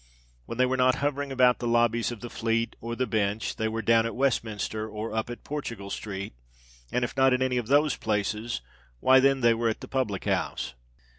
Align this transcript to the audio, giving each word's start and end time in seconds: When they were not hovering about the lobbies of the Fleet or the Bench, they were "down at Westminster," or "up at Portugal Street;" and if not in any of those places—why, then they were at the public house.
When 0.47 0.57
they 0.57 0.65
were 0.65 0.77
not 0.77 0.95
hovering 0.95 1.31
about 1.31 1.59
the 1.59 1.67
lobbies 1.67 2.11
of 2.11 2.21
the 2.21 2.29
Fleet 2.31 2.75
or 2.81 2.95
the 2.95 3.05
Bench, 3.05 3.57
they 3.57 3.67
were 3.67 3.83
"down 3.83 4.07
at 4.07 4.15
Westminster," 4.15 4.89
or 4.89 5.13
"up 5.13 5.29
at 5.29 5.43
Portugal 5.43 5.91
Street;" 5.91 6.33
and 6.91 7.05
if 7.05 7.15
not 7.15 7.33
in 7.35 7.41
any 7.43 7.57
of 7.57 7.67
those 7.67 7.97
places—why, 7.97 9.19
then 9.19 9.41
they 9.41 9.53
were 9.53 9.69
at 9.69 9.81
the 9.81 9.87
public 9.87 10.25
house. 10.25 10.73